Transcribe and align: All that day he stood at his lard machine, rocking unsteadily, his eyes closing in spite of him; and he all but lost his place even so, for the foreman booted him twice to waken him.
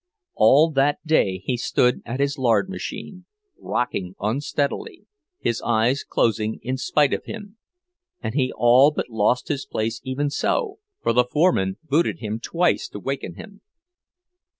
All 0.33 0.71
that 0.71 1.05
day 1.05 1.43
he 1.45 1.57
stood 1.57 2.01
at 2.07 2.19
his 2.19 2.39
lard 2.39 2.69
machine, 2.71 3.25
rocking 3.59 4.15
unsteadily, 4.19 5.05
his 5.37 5.61
eyes 5.61 6.03
closing 6.03 6.59
in 6.63 6.77
spite 6.77 7.13
of 7.13 7.25
him; 7.25 7.57
and 8.19 8.33
he 8.33 8.51
all 8.55 8.89
but 8.89 9.09
lost 9.11 9.47
his 9.49 9.63
place 9.67 10.01
even 10.03 10.31
so, 10.31 10.79
for 11.03 11.13
the 11.13 11.23
foreman 11.25 11.77
booted 11.83 12.17
him 12.17 12.39
twice 12.39 12.87
to 12.87 12.99
waken 12.99 13.35
him. 13.35 13.61